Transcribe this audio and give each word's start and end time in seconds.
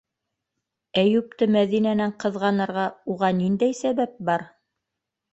Әйүпте 0.99 1.47
Мәҙинәнән 1.55 2.13
ҡыҙғанырға 2.23 2.85
уға 3.15 3.29
ниндәй 3.41 3.77
сәбәп 3.81 4.17
бар? 4.31 4.47